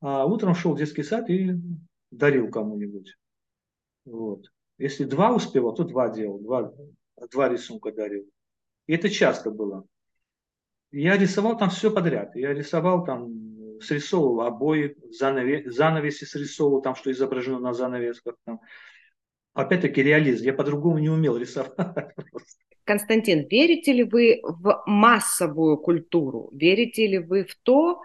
а 0.01 0.25
утром 0.25 0.53
шел 0.53 0.73
в 0.73 0.77
детский 0.77 1.03
сад 1.03 1.29
и 1.29 1.55
дарил 2.11 2.49
кому-нибудь. 2.49 3.15
Вот. 4.05 4.45
Если 4.77 5.05
два 5.05 5.33
успевал, 5.33 5.73
то 5.73 5.83
два 5.83 6.09
делал, 6.09 6.39
два, 6.39 6.71
два 7.31 7.49
рисунка 7.49 7.91
дарил. 7.91 8.29
И 8.87 8.93
это 8.93 9.09
часто 9.09 9.49
было. 9.49 9.85
Я 10.91 11.17
рисовал 11.17 11.57
там 11.57 11.69
все 11.71 11.91
подряд. 11.91 12.35
Я 12.35 12.53
рисовал 12.53 13.03
там, 13.03 13.81
срисовывал 13.81 14.41
обои, 14.41 14.95
занавес, 15.11 15.73
занавеси 15.73 16.25
срисовывал, 16.25 16.81
там, 16.81 16.95
что 16.95 17.11
изображено 17.11 17.59
на 17.59 17.73
занавесках. 17.73 18.35
Там. 18.45 18.61
Опять-таки 19.55 20.03
реализм. 20.03 20.43
Я 20.43 20.53
по-другому 20.53 20.99
не 20.99 21.09
умел 21.09 21.37
рисовать. 21.37 21.71
Константин, 22.83 23.47
верите 23.49 23.93
ли 23.93 24.03
вы 24.03 24.41
в 24.43 24.83
массовую 24.85 25.77
культуру? 25.77 26.49
Верите 26.53 27.07
ли 27.07 27.19
вы 27.19 27.45
в 27.45 27.55
то, 27.63 28.01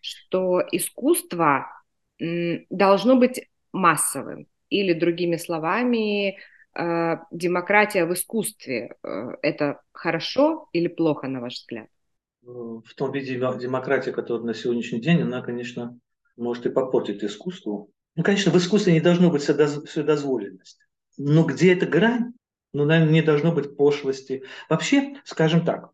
что 0.00 0.62
искусство 0.72 1.66
должно 2.18 3.16
быть 3.16 3.48
массовым? 3.72 4.46
Или, 4.70 4.94
другими 4.94 5.36
словами, 5.36 6.38
э, 6.74 7.16
демократия 7.30 8.06
в 8.06 8.14
искусстве 8.14 8.96
э,– 9.02 9.28
это 9.42 9.82
хорошо 9.92 10.68
или 10.72 10.88
плохо, 10.88 11.28
на 11.28 11.40
ваш 11.40 11.60
взгляд? 11.60 11.88
В 12.42 12.94
том 12.96 13.12
виде 13.12 13.34
демократия, 13.34 14.10
которая 14.10 14.46
на 14.46 14.54
сегодняшний 14.54 15.00
день, 15.00 15.20
она, 15.20 15.42
конечно, 15.42 15.98
может 16.36 16.64
и 16.66 16.70
попортить 16.70 17.22
искусство. 17.22 17.86
Ну, 18.16 18.22
конечно, 18.22 18.50
в 18.50 18.56
искусстве 18.56 18.94
не 18.94 19.00
должно 19.00 19.30
быть 19.30 19.42
вседозволенности. 19.42 20.83
Но 21.16 21.44
где 21.44 21.72
эта 21.72 21.86
грань, 21.86 22.32
ну, 22.72 22.84
наверное, 22.84 23.12
не 23.12 23.22
должно 23.22 23.52
быть 23.52 23.76
пошлости. 23.76 24.42
Вообще, 24.68 25.16
скажем 25.24 25.64
так, 25.64 25.90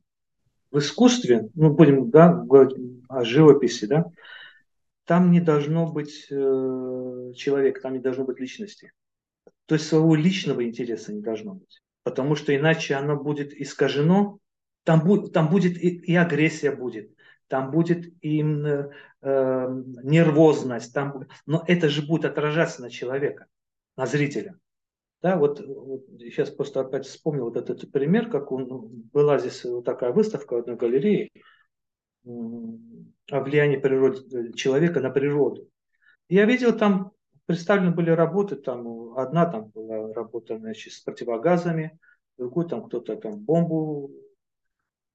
в 0.70 0.78
искусстве, 0.78 1.48
ну, 1.54 1.70
будем 1.70 2.10
да, 2.10 2.32
говорить 2.32 2.76
о 3.08 3.24
живописи, 3.24 3.86
да, 3.86 4.06
там 5.04 5.30
не 5.30 5.40
должно 5.40 5.90
быть 5.90 6.26
э, 6.30 7.32
человека, 7.34 7.80
там 7.80 7.94
не 7.94 7.98
должно 7.98 8.24
быть 8.24 8.38
личности. 8.38 8.92
То 9.66 9.74
есть 9.74 9.88
своего 9.88 10.14
личного 10.14 10.64
интереса 10.64 11.12
не 11.12 11.20
должно 11.20 11.54
быть. 11.54 11.82
Потому 12.02 12.36
что 12.36 12.54
иначе 12.54 12.94
оно 12.94 13.16
будет 13.16 13.52
искажено, 13.52 14.38
там, 14.84 15.04
будет, 15.04 15.32
там 15.32 15.48
будет 15.50 15.76
и, 15.76 15.88
и 15.88 16.14
агрессия 16.14 16.70
будет, 16.70 17.10
там 17.48 17.70
будет 17.70 18.06
и 18.22 18.42
э, 18.42 18.90
э, 19.22 19.82
нервозность, 20.02 20.94
там, 20.94 21.26
но 21.44 21.64
это 21.66 21.88
же 21.88 22.02
будет 22.02 22.24
отражаться 22.24 22.80
на 22.80 22.90
человека, 22.90 23.46
на 23.96 24.06
зрителя. 24.06 24.56
Да, 25.22 25.36
вот, 25.36 25.60
вот 25.60 26.06
сейчас 26.18 26.50
просто 26.50 26.80
опять 26.80 27.06
вспомнил 27.06 27.44
вот 27.44 27.56
этот 27.56 27.90
пример, 27.92 28.30
как 28.30 28.52
он, 28.52 28.68
ну, 28.68 28.88
была 29.12 29.38
здесь 29.38 29.64
вот 29.64 29.84
такая 29.84 30.12
выставка 30.12 30.54
в 30.54 30.58
одной 30.58 30.76
галерее 30.76 31.30
о 32.24 33.40
влиянии 33.40 33.76
природы, 33.76 34.22
э, 34.36 34.52
человека 34.54 35.00
на 35.00 35.10
природу. 35.10 35.68
Я 36.28 36.46
видел 36.46 36.76
там 36.76 37.12
представлены 37.44 37.90
были 37.90 38.10
работы, 38.10 38.56
там 38.56 39.18
одна 39.18 39.44
там 39.44 39.68
была 39.68 40.12
работа 40.14 40.58
значит, 40.58 40.92
с 40.94 41.00
противогазами, 41.00 41.98
другой 42.38 42.68
там 42.68 42.84
кто-то 42.84 43.16
там 43.16 43.38
бомбу, 43.38 44.10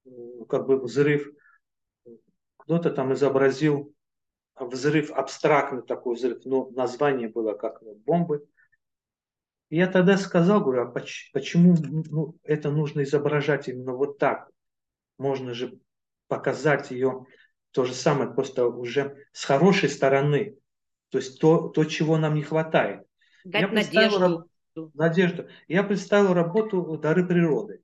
э, 0.04 0.10
как 0.48 0.66
бы 0.66 0.78
взрыв, 0.80 1.32
кто-то 2.58 2.90
там 2.90 3.12
изобразил 3.12 3.92
взрыв, 4.54 5.10
абстрактный 5.10 5.82
такой 5.82 6.14
взрыв, 6.14 6.44
но 6.44 6.70
название 6.70 7.28
было 7.28 7.54
как 7.54 7.82
бомбы 8.04 8.46
я 9.70 9.86
тогда 9.88 10.16
сказал, 10.16 10.60
говорю, 10.60 10.82
а 10.82 10.94
почему 11.32 11.76
ну, 11.82 12.36
это 12.42 12.70
нужно 12.70 13.02
изображать 13.02 13.68
именно 13.68 13.92
вот 13.92 14.18
так? 14.18 14.48
Можно 15.18 15.54
же 15.54 15.78
показать 16.28 16.90
ее 16.90 17.26
то 17.72 17.84
же 17.84 17.94
самое, 17.94 18.30
просто 18.30 18.66
уже 18.66 19.16
с 19.32 19.44
хорошей 19.44 19.88
стороны. 19.88 20.56
То 21.10 21.18
есть 21.18 21.40
то, 21.40 21.68
то 21.68 21.84
чего 21.84 22.16
нам 22.16 22.34
не 22.34 22.42
хватает. 22.42 23.02
Дать 23.44 23.62
я 23.62 23.68
надежду. 23.68 24.48
Надежду. 24.94 25.48
Я 25.68 25.82
представил 25.82 26.34
работу 26.34 26.98
«Дары 26.98 27.26
природы». 27.26 27.80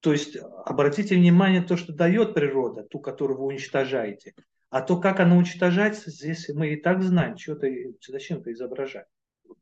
То 0.00 0.12
есть 0.12 0.36
обратите 0.36 1.16
внимание 1.16 1.62
то, 1.62 1.76
что 1.76 1.92
дает 1.92 2.34
природа, 2.34 2.84
ту, 2.84 3.00
которую 3.00 3.38
вы 3.38 3.46
уничтожаете. 3.46 4.34
А 4.68 4.82
то, 4.82 5.00
как 5.00 5.20
она 5.20 5.36
уничтожается, 5.36 6.10
здесь 6.10 6.48
мы 6.50 6.74
и 6.74 6.76
так 6.80 7.02
знаем, 7.02 7.38
что 7.38 7.56
то 7.56 7.66
зачем 8.08 8.38
это 8.38 8.52
изображать 8.52 9.06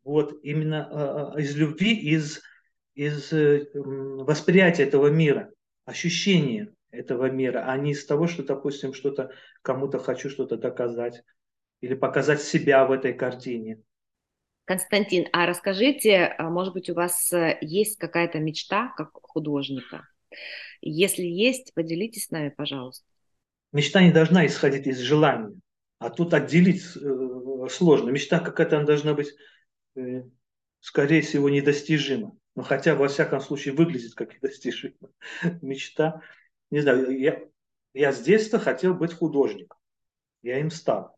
вот 0.05 0.38
именно 0.43 1.35
э, 1.37 1.41
из 1.41 1.57
любви, 1.57 1.97
из, 1.97 2.43
из 2.95 3.33
э, 3.33 3.67
восприятия 3.75 4.85
этого 4.85 5.09
мира, 5.09 5.50
ощущения 5.85 6.73
этого 6.91 7.31
мира, 7.31 7.64
а 7.67 7.76
не 7.76 7.93
из 7.93 8.05
того, 8.07 8.26
что, 8.26 8.45
допустим, 8.45 8.95
что-то 8.95 9.33
кому-то 9.62 9.99
хочу 9.99 10.31
что-то 10.31 10.57
доказать 10.57 11.23
или 11.81 11.95
показать 11.95 12.43
себя 12.43 12.85
в 12.85 12.93
этой 12.93 13.14
картине. 13.14 13.81
Константин, 14.67 15.26
а 15.33 15.47
расскажите, 15.47 16.35
а, 16.38 16.49
может 16.49 16.73
быть, 16.73 16.88
у 16.88 16.95
вас 16.95 17.33
э, 17.33 17.59
есть 17.61 17.99
какая-то 17.99 18.38
мечта 18.38 18.93
как 18.97 19.11
художника? 19.12 20.07
Если 20.81 21.25
есть, 21.25 21.75
поделитесь 21.75 22.26
с 22.26 22.31
нами, 22.31 22.50
пожалуйста. 22.50 23.05
Мечта 23.73 24.03
не 24.03 24.12
должна 24.12 24.47
исходить 24.47 24.87
из 24.87 24.99
желания, 24.99 25.55
а 25.99 26.11
тут 26.11 26.33
отделить 26.33 26.83
сложно. 27.71 28.11
Мечта 28.11 28.38
какая-то 28.38 28.85
должна 28.85 29.14
быть 29.14 29.29
Э, 29.29 29.54
скорее 30.81 31.23
всего, 31.23 31.49
недостижимо. 31.49 32.37
Но 32.55 32.63
хотя, 32.63 32.95
во 32.95 33.09
всяком 33.09 33.41
случае, 33.41 33.75
выглядит 33.75 34.15
как 34.15 34.35
недостижимо. 34.35 34.95
Мечта. 35.63 36.21
Не 36.71 36.81
знаю, 36.81 37.19
я, 37.19 37.41
я 37.95 38.13
с 38.13 38.21
детства 38.21 38.59
хотел 38.59 38.95
быть 38.95 39.15
художником. 39.15 39.79
Я 40.43 40.61
им 40.61 40.71
стал. 40.71 41.17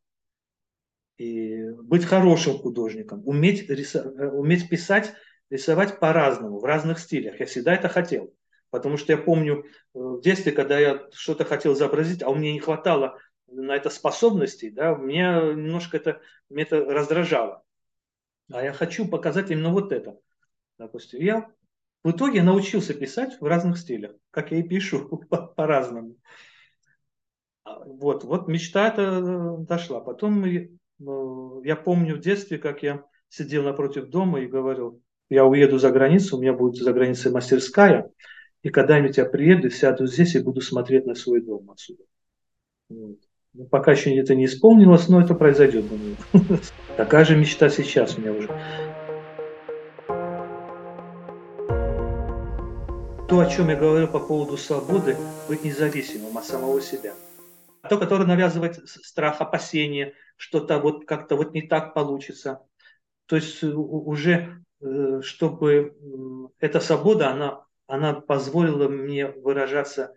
И 1.19 1.63
быть 1.83 2.05
хорошим 2.05 2.59
художником. 2.59 3.23
Уметь, 3.27 3.69
рисо, 3.69 4.01
э, 4.01 4.29
уметь 4.29 4.69
писать, 4.69 5.15
рисовать 5.51 5.99
по-разному, 5.99 6.59
в 6.59 6.65
разных 6.65 6.99
стилях. 6.99 7.41
Я 7.41 7.47
всегда 7.47 7.75
это 7.75 7.89
хотел. 7.89 8.33
Потому 8.71 8.97
что 8.97 9.13
я 9.13 9.19
помню 9.19 9.65
э, 9.65 9.99
в 9.99 10.21
детстве, 10.21 10.53
когда 10.53 10.79
я 10.79 11.09
что-то 11.13 11.45
хотел 11.45 11.73
изобразить, 11.73 12.23
а 12.23 12.29
у 12.29 12.35
меня 12.35 12.53
не 12.53 12.61
хватало 12.61 13.19
на 13.49 13.75
это 13.75 13.91
способностей, 13.91 14.71
да, 14.71 14.95
меня 14.95 15.41
немножко 15.41 15.97
это, 15.97 16.21
меня 16.51 16.65
это 16.65 16.85
раздражало 16.85 17.65
а 18.53 18.63
я 18.63 18.73
хочу 18.73 19.09
показать 19.09 19.51
именно 19.51 19.71
вот 19.71 19.93
это. 19.93 20.19
Допустим, 20.79 21.21
я 21.21 21.49
в 22.05 22.11
итоге 22.11 22.43
научился 22.43 22.95
писать 22.95 23.41
в 23.41 23.45
разных 23.45 23.79
стилях, 23.79 24.13
как 24.31 24.53
я 24.53 24.59
и 24.59 24.63
пишу, 24.63 25.09
по-разному. 25.57 26.17
А, 27.65 27.85
вот, 27.85 28.25
вот 28.25 28.47
мечта 28.49 28.89
эта 28.89 29.03
э, 29.03 29.57
дошла. 29.67 30.01
Потом 30.01 30.45
э, 30.45 30.69
я 31.65 31.77
помню 31.77 32.17
в 32.17 32.21
детстве, 32.21 32.59
как 32.59 32.83
я 32.83 33.05
сидел 33.29 33.65
напротив 33.65 34.09
дома 34.09 34.41
и 34.41 34.47
говорил, 34.47 35.03
я 35.29 35.45
уеду 35.45 35.79
за 35.79 35.91
границу, 35.91 36.37
у 36.37 36.41
меня 36.41 36.53
будет 36.53 36.77
за 36.77 36.93
границей 36.93 37.33
мастерская, 37.33 38.11
и 38.63 38.69
когда-нибудь 38.69 39.17
я 39.17 39.25
приеду, 39.25 39.71
сяду 39.71 40.07
здесь 40.07 40.37
и 40.37 40.43
буду 40.43 40.61
смотреть 40.61 41.07
на 41.07 41.15
свой 41.15 41.41
дом 41.41 41.71
отсюда. 41.71 42.05
Вот. 42.89 43.19
Пока 43.71 43.93
еще 43.93 44.15
это 44.17 44.35
не 44.35 44.45
исполнилось, 44.45 45.09
но 45.09 45.21
это 45.21 45.35
произойдет. 45.35 45.85
Такая 46.97 47.25
же 47.25 47.37
мечта 47.37 47.69
сейчас 47.69 48.17
у 48.17 48.21
меня 48.21 48.33
уже. 48.33 48.49
То, 53.29 53.41
о 53.41 53.47
чем 53.47 53.71
я 53.71 53.77
говорю 53.77 54.09
по 54.09 54.21
поводу 54.21 54.57
свободы, 54.57 55.17
быть 55.49 55.65
независимым 55.65 56.37
от 56.39 56.45
самого 56.45 56.81
себя. 56.81 57.15
то, 57.89 57.99
которое 57.99 58.25
навязывает 58.25 58.77
страх, 58.89 59.41
опасение, 59.41 60.15
что-то 60.37 60.79
вот 60.79 61.07
как-то 61.07 61.37
вот 61.37 61.53
не 61.55 61.63
так 61.63 61.95
получится. 61.95 62.61
То 63.27 63.37
есть 63.37 63.63
уже, 63.65 64.63
э, 64.81 65.21
чтобы 65.23 65.97
эта 66.61 66.81
свобода, 66.81 67.31
она, 67.31 67.65
она 67.87 68.15
позволила 68.15 68.89
мне 68.89 69.29
выражаться 69.29 70.15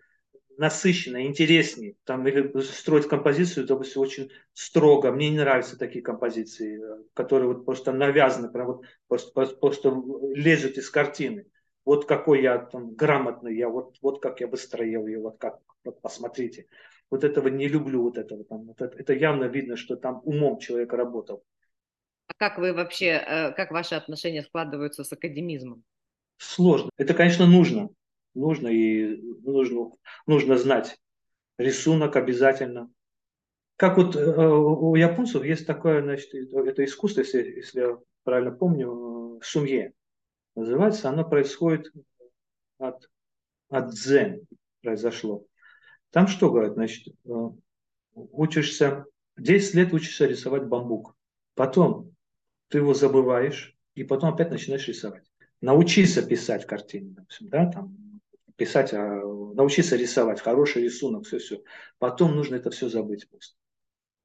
насыщенно, 0.60 1.24
интереснее. 1.24 1.94
Там, 2.04 2.28
или 2.28 2.60
строить 2.60 3.08
композицию, 3.08 3.66
допустим, 3.66 4.02
очень 4.02 4.30
строго. 4.52 5.10
Мне 5.10 5.30
не 5.30 5.38
нравятся 5.38 5.78
такие 5.78 6.04
композиции, 6.04 6.78
э, 6.78 7.02
которые 7.14 7.48
вот 7.48 7.64
просто 7.64 7.92
навязаны, 7.92 8.50
прям 8.50 8.66
вот 8.66 8.84
просто, 9.08 9.46
просто 9.56 10.02
лезут 10.34 10.76
из 10.76 10.90
картины. 10.90 11.46
Вот 11.86 12.04
какой 12.04 12.42
я 12.42 12.58
там 12.58 12.94
грамотный, 12.94 13.56
я 13.56 13.70
вот, 13.70 13.96
вот 14.02 14.20
как 14.20 14.40
я 14.40 14.48
выстроил 14.48 15.06
ее, 15.06 15.20
вот 15.20 15.38
как, 15.38 15.60
вот 15.82 16.02
посмотрите. 16.02 16.66
Вот 17.10 17.24
этого 17.24 17.48
не 17.48 17.66
люблю, 17.66 18.02
вот 18.02 18.18
этого 18.18 18.44
там. 18.44 18.66
Вот 18.66 18.82
это, 18.82 18.98
это 18.98 19.14
явно 19.14 19.44
видно, 19.44 19.78
что 19.78 19.96
там 19.96 20.20
умом 20.24 20.58
человек 20.58 20.92
работал. 20.92 21.42
А 22.26 22.34
как 22.36 22.58
вы 22.58 22.74
вообще, 22.74 23.24
э, 23.26 23.52
как 23.52 23.70
ваши 23.70 23.94
отношения 23.94 24.42
складываются 24.42 25.04
с 25.04 25.12
академизмом? 25.12 25.84
Сложно. 26.36 26.90
Это, 26.98 27.14
конечно, 27.14 27.46
нужно 27.46 27.88
нужно 28.34 28.68
и 28.68 29.16
нужно, 29.42 29.90
нужно 30.26 30.56
знать. 30.58 30.98
Рисунок 31.58 32.16
обязательно. 32.16 32.90
Как 33.76 33.96
вот 33.96 34.14
э, 34.14 34.20
у 34.20 34.94
японцев 34.94 35.44
есть 35.44 35.66
такое, 35.66 36.02
значит, 36.02 36.34
это 36.34 36.84
искусство, 36.84 37.20
если, 37.20 37.42
если 37.42 37.80
я 37.80 37.98
правильно 38.24 38.52
помню, 38.52 39.38
э, 39.40 39.44
сумье 39.44 39.94
называется, 40.54 41.08
оно 41.08 41.24
происходит 41.24 41.90
от, 42.78 43.08
от 43.68 43.90
дзен 43.90 44.46
произошло. 44.82 45.46
Там 46.10 46.26
что 46.26 46.50
говорят, 46.50 46.74
значит, 46.74 47.14
э, 47.24 47.30
учишься, 48.14 49.06
10 49.38 49.74
лет 49.74 49.92
учишься 49.92 50.26
рисовать 50.26 50.66
бамбук, 50.66 51.14
потом 51.54 52.14
ты 52.68 52.78
его 52.78 52.94
забываешь, 52.94 53.76
и 53.94 54.04
потом 54.04 54.34
опять 54.34 54.50
начинаешь 54.50 54.88
рисовать. 54.88 55.24
Научиться 55.60 56.22
писать 56.22 56.66
картины, 56.66 57.16
да, 57.40 57.70
там, 57.70 57.96
писать, 58.60 58.92
а, 58.92 59.22
научиться 59.54 59.96
рисовать, 59.96 60.42
хороший 60.42 60.82
рисунок, 60.82 61.24
все-все. 61.24 61.62
Потом 61.98 62.36
нужно 62.36 62.56
это 62.56 62.70
все 62.70 62.90
забыть 62.90 63.26
просто. 63.30 63.56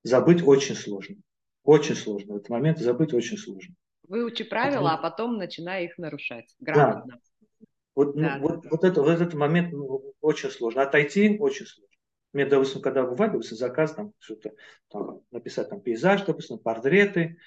Забыть 0.04 0.46
очень 0.46 0.76
сложно. 0.76 1.16
Очень 1.64 1.96
сложно. 1.96 2.34
В 2.34 2.38
этот 2.38 2.50
момент 2.50 2.80
забыть 2.80 3.14
очень 3.14 3.38
сложно. 3.38 3.74
Выучи 4.10 4.44
правила, 4.44 4.90
Потому... 4.90 4.98
а 4.98 4.98
потом 4.98 5.38
начинай 5.38 5.86
их 5.86 5.98
нарушать. 5.98 6.54
Грамотно. 6.60 7.14
Да. 7.14 7.68
Вот, 7.96 8.16
да, 8.18 8.22
ну, 8.22 8.28
да, 8.28 8.40
вот, 8.40 8.64
да. 8.64 8.70
вот, 8.70 8.84
это, 8.84 9.02
вот 9.02 9.10
этот 9.10 9.34
момент 9.36 9.72
ну, 9.72 10.14
очень 10.20 10.50
сложно. 10.50 10.82
Отойти 10.82 11.38
очень 11.40 11.66
сложно. 11.66 11.96
Мне, 12.34 12.46
допустим, 12.46 12.82
когда 12.82 13.04
бывает, 13.04 13.32
допустим, 13.32 13.56
заказ, 13.56 13.96
там, 13.96 14.12
что-то 14.20 14.52
там, 14.90 15.22
написать 15.32 15.70
там, 15.70 15.80
пейзаж, 15.80 16.24
допустим, 16.24 16.60
портреты, 16.60 17.38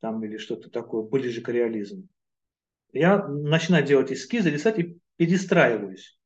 там, 0.00 0.24
или 0.24 0.38
что-то 0.38 0.70
такое, 0.70 1.02
ближе 1.02 1.42
к 1.42 1.50
реализму. 1.50 2.04
Я 2.94 3.28
начинаю 3.28 3.84
делать 3.84 4.10
эскизы, 4.10 4.48
рисовать 4.48 4.78
и 4.78 4.98
перестраиваюсь 5.16 6.17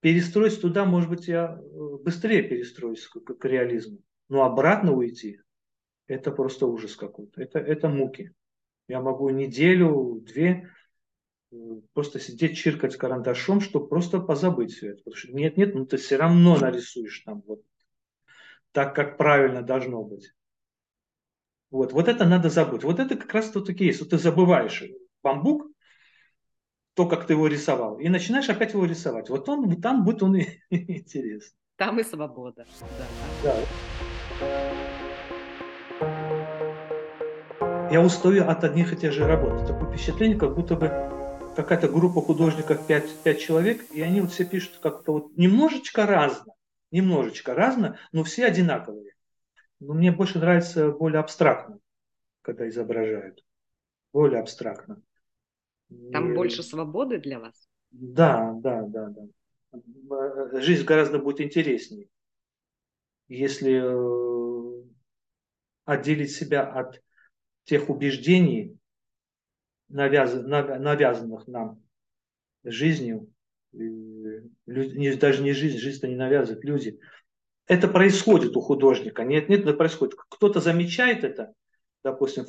перестроиться 0.00 0.60
туда, 0.60 0.84
может 0.84 1.10
быть, 1.10 1.28
я 1.28 1.58
э, 1.60 1.96
быстрее 2.02 2.42
перестроюсь 2.42 3.06
к, 3.06 3.20
к 3.20 3.44
реализму. 3.44 3.98
Но 4.28 4.44
обратно 4.44 4.92
уйти, 4.92 5.40
это 6.06 6.30
просто 6.30 6.66
ужас 6.66 6.96
какой-то. 6.96 7.40
Это, 7.40 7.58
это 7.58 7.88
муки. 7.88 8.32
Я 8.86 9.00
могу 9.00 9.28
неделю, 9.30 10.22
две 10.26 10.70
э, 11.50 11.56
просто 11.92 12.20
сидеть, 12.20 12.56
чиркать 12.56 12.96
карандашом, 12.96 13.60
чтобы 13.60 13.88
просто 13.88 14.20
позабыть 14.20 14.72
все 14.72 14.90
это. 14.90 14.98
Потому 14.98 15.16
что 15.16 15.32
нет, 15.32 15.56
нет, 15.56 15.74
ну 15.74 15.86
ты 15.86 15.96
все 15.96 16.16
равно 16.16 16.56
нарисуешь 16.56 17.20
там 17.20 17.42
вот 17.46 17.62
так, 18.72 18.94
как 18.94 19.16
правильно 19.16 19.62
должно 19.62 20.02
быть. 20.02 20.32
Вот, 21.70 21.92
вот 21.92 22.08
это 22.08 22.24
надо 22.24 22.48
забыть. 22.48 22.84
Вот 22.84 22.98
это 22.98 23.16
как 23.16 23.32
раз 23.34 23.50
тут 23.50 23.68
есть. 23.68 24.00
Вот 24.00 24.10
ты 24.10 24.18
забываешь 24.18 24.84
бамбук, 25.22 25.70
то, 26.98 27.06
как 27.06 27.28
ты 27.28 27.34
его 27.34 27.46
рисовал, 27.46 28.00
и 28.00 28.08
начинаешь 28.08 28.48
опять 28.48 28.72
его 28.72 28.84
рисовать. 28.84 29.30
Вот 29.30 29.48
он, 29.48 29.80
там 29.80 30.04
будет 30.04 30.20
он 30.24 30.34
и 30.34 30.48
интересный. 30.70 31.56
Там 31.76 32.00
и 32.00 32.02
свобода. 32.02 32.66
Да. 33.44 33.54
Я 37.92 38.00
устаю 38.00 38.48
от 38.48 38.64
одних 38.64 38.92
и 38.92 38.96
тех 38.96 39.12
же 39.12 39.28
работ. 39.28 39.64
Такое 39.64 39.92
впечатление, 39.92 40.36
как 40.36 40.56
будто 40.56 40.74
бы 40.74 40.90
какая-то 41.54 41.88
группа 41.88 42.20
художников, 42.20 42.84
пять, 42.88 43.08
пять 43.22 43.38
человек, 43.38 43.84
и 43.92 44.02
они 44.02 44.20
вот 44.20 44.32
все 44.32 44.44
пишут 44.44 44.80
как-то 44.82 45.12
вот 45.12 45.36
немножечко 45.36 46.04
разно, 46.04 46.52
немножечко 46.90 47.54
разно, 47.54 47.96
но 48.10 48.24
все 48.24 48.44
одинаковые. 48.44 49.12
Но 49.78 49.94
мне 49.94 50.10
больше 50.10 50.40
нравится 50.40 50.90
более 50.90 51.20
абстрактно, 51.20 51.78
когда 52.42 52.68
изображают. 52.68 53.44
Более 54.12 54.40
абстрактно. 54.40 55.00
Там 56.12 56.32
и... 56.32 56.34
больше 56.34 56.62
свободы 56.62 57.18
для 57.18 57.40
вас? 57.40 57.68
Да, 57.90 58.54
да, 58.58 58.82
да, 58.82 59.08
да. 59.08 60.60
Жизнь 60.60 60.84
гораздо 60.84 61.18
будет 61.18 61.40
интереснее, 61.40 62.08
если 63.28 63.80
э, 63.82 64.84
отделить 65.84 66.32
себя 66.32 66.62
от 66.62 67.02
тех 67.64 67.90
убеждений, 67.90 68.76
навязанных 69.88 71.46
нам 71.46 71.82
жизнью, 72.64 73.30
даже 73.72 75.42
не 75.42 75.52
жизнь, 75.52 75.78
жизнь-то 75.78 76.08
не 76.08 76.16
навязывает 76.16 76.64
люди. 76.64 76.98
Это 77.66 77.88
происходит 77.88 78.56
у 78.56 78.60
художника. 78.60 79.24
Нет, 79.24 79.48
нет, 79.48 79.60
это 79.60 79.74
происходит. 79.74 80.14
Кто-то 80.16 80.60
замечает 80.60 81.24
это, 81.24 81.52
допустим, 82.10 82.46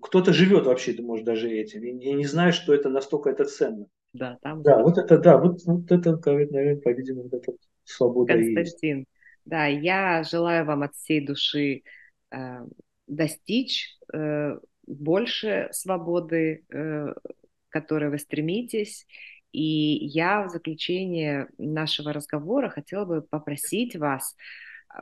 кто-то 0.00 0.32
живет 0.32 0.66
вообще, 0.66 1.00
может, 1.00 1.24
даже 1.24 1.50
этим, 1.50 1.82
и, 1.82 2.12
не 2.12 2.26
знает, 2.26 2.54
что 2.54 2.74
это 2.74 2.88
настолько 2.88 3.30
это 3.30 3.44
ценно. 3.44 3.86
Да, 4.12 4.38
там. 4.42 4.62
Да, 4.62 4.82
вот 4.82 4.98
это, 4.98 5.18
да, 5.18 5.38
вот, 5.38 5.60
вот 5.64 5.90
это, 5.90 6.18
наверное, 6.22 6.76
по-видимому, 6.76 7.28
это 7.30 7.52
свобода 7.84 8.32
Константин, 8.32 9.06
да, 9.44 9.66
я 9.66 10.22
желаю 10.24 10.64
вам 10.66 10.82
от 10.82 10.94
всей 10.94 11.24
души 11.24 11.82
э, 12.30 12.58
достичь 13.06 13.98
э, 14.12 14.58
больше 14.86 15.68
свободы, 15.72 16.64
э, 16.68 17.14
к 17.14 17.72
которой 17.72 18.10
вы 18.10 18.18
стремитесь. 18.18 19.06
И 19.52 20.06
я 20.06 20.42
в 20.42 20.50
заключение 20.50 21.48
нашего 21.56 22.12
разговора 22.12 22.68
хотела 22.68 23.06
бы 23.06 23.22
попросить 23.22 23.96
вас 23.96 24.36
э, 24.94 25.00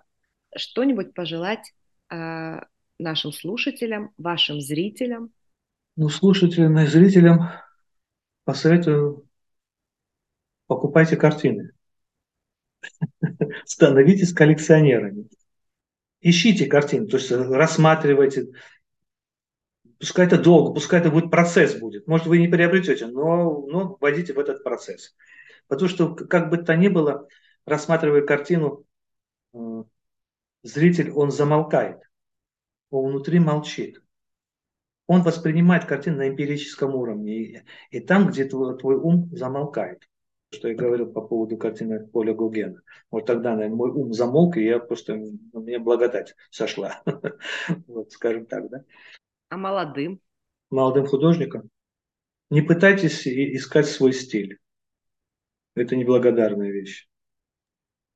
что-нибудь 0.56 1.14
пожелать 1.14 1.72
э, 2.10 2.60
нашим 2.98 3.32
слушателям, 3.32 4.12
вашим 4.18 4.60
зрителям? 4.60 5.32
Ну, 5.96 6.08
слушателям 6.08 6.78
и 6.78 6.86
зрителям 6.86 7.50
посоветую 8.44 9.26
покупайте 10.66 11.16
картины. 11.16 11.72
Становитесь 13.64 14.32
коллекционерами. 14.32 15.28
Ищите 16.20 16.66
картины, 16.66 17.06
то 17.06 17.18
есть 17.18 17.30
рассматривайте. 17.30 18.48
Пускай 19.98 20.26
это 20.26 20.38
долго, 20.38 20.74
пускай 20.74 21.00
это 21.00 21.10
будет 21.10 21.30
процесс 21.30 21.74
будет. 21.78 22.06
Может, 22.06 22.26
вы 22.26 22.38
не 22.38 22.48
приобретете, 22.48 23.06
но, 23.06 23.66
но 23.66 23.96
вводите 24.00 24.34
в 24.34 24.38
этот 24.38 24.62
процесс. 24.62 25.14
Потому 25.68 25.88
что, 25.88 26.14
как 26.14 26.50
бы 26.50 26.58
то 26.58 26.76
ни 26.76 26.88
было, 26.88 27.26
рассматривая 27.64 28.22
картину, 28.22 28.84
э, 29.54 29.84
зритель, 30.62 31.10
он 31.10 31.30
замолкает 31.30 32.05
внутри 32.90 33.38
молчит. 33.38 34.02
Он 35.06 35.22
воспринимает 35.22 35.84
картину 35.84 36.18
на 36.18 36.28
эмпирическом 36.28 36.94
уровне. 36.94 37.36
И, 37.36 37.62
и 37.90 38.00
там, 38.00 38.28
где 38.28 38.44
твой, 38.44 38.76
твой 38.76 38.96
ум 38.96 39.28
замолкает. 39.32 40.08
Что 40.52 40.68
я 40.68 40.74
говорил 40.74 41.12
по 41.12 41.20
поводу 41.20 41.56
картины 41.56 42.06
Поля 42.06 42.32
Гугена. 42.32 42.80
Вот 43.10 43.26
тогда, 43.26 43.54
наверное, 43.54 43.76
мой 43.76 43.90
ум 43.90 44.12
замолк, 44.12 44.56
и 44.56 44.64
я 44.64 44.78
просто, 44.78 45.14
у 45.14 45.60
меня 45.60 45.78
благодать 45.80 46.34
сошла. 46.50 47.02
Вот, 47.86 48.12
скажем 48.12 48.46
так, 48.46 48.68
да. 48.70 48.84
А 49.48 49.56
молодым? 49.56 50.20
Молодым 50.70 51.06
художникам? 51.06 51.70
Не 52.50 52.62
пытайтесь 52.62 53.26
искать 53.26 53.86
свой 53.86 54.12
стиль. 54.12 54.58
Это 55.74 55.96
неблагодарная 55.96 56.70
вещь. 56.70 57.08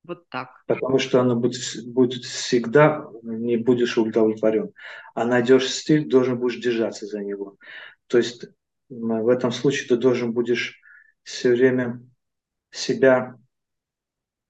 Вот 0.05 0.29
так. 0.29 0.63
Потому 0.67 0.99
что 0.99 1.21
она 1.21 1.35
будет, 1.35 1.61
будет 1.87 2.25
всегда, 2.25 3.07
не 3.23 3.57
будешь 3.57 3.99
удовлетворен. 3.99 4.73
А 5.15 5.25
найдешь 5.25 5.71
стиль, 5.71 6.09
должен 6.09 6.39
будешь 6.39 6.61
держаться 6.61 7.07
за 7.07 7.21
него. 7.21 7.57
То 8.07 8.19
есть 8.19 8.47
в 8.89 9.29
этом 9.29 9.53
случае 9.53 9.89
ты 9.89 9.97
должен 9.97 10.33
будешь 10.33 10.81
все 11.23 11.51
время 11.51 12.03
себя 12.71 13.37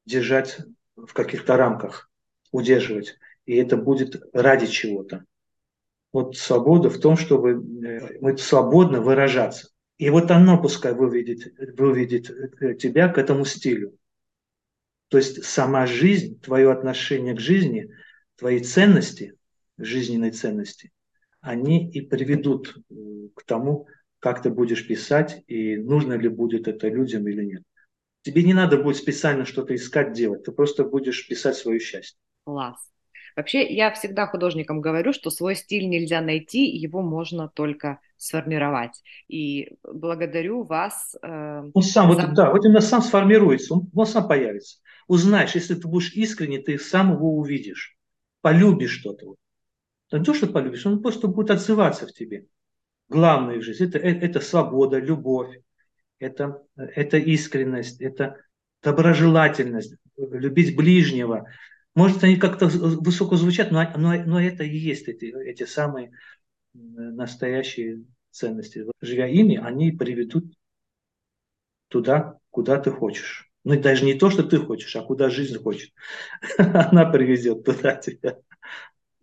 держать 0.06 0.58
в 0.96 1.12
каких-то 1.12 1.56
рамках, 1.56 2.10
удерживать. 2.52 3.18
И 3.44 3.56
это 3.56 3.76
будет 3.76 4.22
ради 4.32 4.66
чего-то. 4.66 5.24
Вот 6.12 6.36
свобода 6.36 6.90
в 6.90 7.00
том, 7.00 7.16
чтобы 7.16 7.50
э, 7.52 8.18
мы 8.20 8.36
свободно 8.36 9.00
выражаться. 9.00 9.68
И 9.98 10.10
вот 10.10 10.30
оно 10.30 10.60
пускай 10.60 10.94
выведет, 10.94 11.52
выведет 11.78 12.78
тебя 12.78 13.08
к 13.08 13.18
этому 13.18 13.44
стилю. 13.44 13.96
То 15.10 15.18
есть 15.18 15.44
сама 15.44 15.86
жизнь, 15.86 16.40
твое 16.40 16.70
отношение 16.70 17.34
к 17.34 17.40
жизни, 17.40 17.90
твои 18.36 18.60
ценности, 18.60 19.34
жизненные 19.76 20.30
ценности, 20.30 20.92
они 21.40 21.90
и 21.90 22.00
приведут 22.00 22.76
к 23.34 23.42
тому, 23.44 23.88
как 24.20 24.40
ты 24.40 24.50
будешь 24.50 24.86
писать 24.86 25.42
и 25.48 25.76
нужно 25.76 26.12
ли 26.12 26.28
будет 26.28 26.68
это 26.68 26.88
людям 26.88 27.26
или 27.26 27.44
нет. 27.44 27.62
Тебе 28.22 28.44
не 28.44 28.54
надо 28.54 28.76
будет 28.76 28.98
специально 28.98 29.44
что-то 29.44 29.74
искать, 29.74 30.12
делать, 30.12 30.44
ты 30.44 30.52
просто 30.52 30.84
будешь 30.84 31.26
писать 31.26 31.56
свое 31.56 31.80
счастье. 31.80 32.18
Класс. 32.44 32.88
Вообще, 33.40 33.66
я 33.74 33.90
всегда 33.90 34.26
художникам 34.26 34.83
говорю, 34.83 35.14
что 35.14 35.31
свой 35.31 35.55
стиль 35.55 35.88
нельзя 35.88 36.20
найти, 36.20 36.66
его 36.66 37.00
можно 37.00 37.48
только 37.48 37.98
сформировать. 38.18 39.03
И 39.29 39.79
благодарю 39.83 40.62
вас. 40.62 41.16
Э, 41.22 41.62
он 41.72 41.83
сам, 41.83 42.12
за... 42.12 42.26
вот, 42.26 42.35
да, 42.35 42.50
вот 42.50 42.66
именно 42.66 42.83
сам 42.83 43.00
сформируется, 43.00 43.72
он, 43.72 43.90
он 43.94 44.05
сам 44.05 44.29
появится. 44.29 44.76
Узнаешь, 45.09 45.55
если 45.55 45.74
ты 45.74 45.88
будешь 45.88 46.12
искренне, 46.12 46.59
ты 46.59 46.79
сам 46.79 47.14
его 47.14 47.35
увидишь, 47.35 47.96
полюбишь 48.42 48.98
что-то. 49.00 49.37
Не 50.12 50.22
то, 50.22 50.35
что 50.35 50.46
полюбишь, 50.46 50.85
он 50.85 51.00
просто 51.00 51.26
будет 51.26 51.50
отзываться 51.50 52.07
в 52.07 52.12
тебе. 52.12 52.44
Главное 53.09 53.57
в 53.57 53.62
жизни 53.62 53.88
это, 53.88 53.96
это, 53.96 54.26
это 54.26 54.40
свобода, 54.40 54.98
любовь, 54.98 55.59
это, 56.18 56.62
это 56.76 57.16
искренность, 57.16 58.03
это 58.03 58.37
доброжелательность, 58.83 59.94
любить 60.18 60.76
ближнего, 60.76 61.46
может, 61.94 62.22
они 62.24 62.37
как-то 62.37 62.66
высоко 62.66 63.37
звучат, 63.37 63.70
но, 63.70 63.83
но, 63.96 64.14
но 64.24 64.40
это 64.40 64.64
и 64.64 64.76
есть 64.76 65.09
эти, 65.09 65.26
эти 65.44 65.64
самые 65.64 66.12
настоящие 66.72 68.05
ценности. 68.31 68.85
Живя 69.00 69.26
ими, 69.26 69.57
они 69.57 69.90
приведут 69.90 70.44
туда, 71.88 72.38
куда 72.50 72.79
ты 72.79 72.90
хочешь. 72.90 73.50
Ну, 73.64 73.74
и 73.74 73.79
даже 73.79 74.05
не 74.05 74.14
то, 74.14 74.31
что 74.31 74.42
ты 74.42 74.59
хочешь, 74.59 74.94
а 74.96 75.03
куда 75.03 75.29
жизнь 75.29 75.59
хочет. 75.59 75.92
Она 76.59 77.05
приведет 77.05 77.64
туда 77.64 77.96
тебя. 77.96 78.38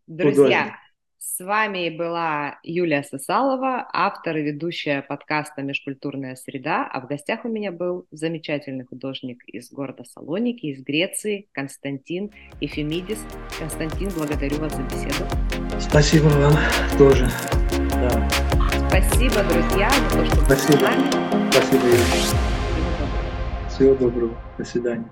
Друзья, 0.05 0.77
с 1.19 1.43
вами 1.43 1.89
была 1.89 2.59
Юлия 2.61 3.01
Сосалова, 3.01 3.87
автор 3.91 4.37
и 4.37 4.43
ведущая 4.43 5.01
подкаста 5.01 5.63
«Межкультурная 5.63 6.35
среда», 6.35 6.87
а 6.87 7.01
в 7.01 7.07
гостях 7.07 7.43
у 7.43 7.47
меня 7.47 7.71
был 7.71 8.05
замечательный 8.11 8.85
художник 8.85 9.43
из 9.45 9.71
города 9.71 10.03
Салоники, 10.03 10.67
из 10.67 10.83
Греции, 10.83 11.47
Константин 11.53 12.31
Эфемидис. 12.61 13.19
Константин, 13.59 14.09
благодарю 14.15 14.57
вас 14.57 14.75
за 14.75 14.83
беседу. 14.83 15.25
Спасибо 15.79 16.25
вам 16.25 16.53
тоже. 16.97 17.27
Да. 17.93 18.29
Спасибо, 18.89 19.43
друзья, 19.43 19.89
за 19.89 20.17
то, 20.17 20.25
что 20.25 20.35
Спасибо. 20.45 20.87
Спасибо, 21.51 21.85
Юлия. 21.85 22.47
Всего 23.69 23.95
доброго. 23.95 24.37
До 24.57 24.63
свидания. 24.63 25.11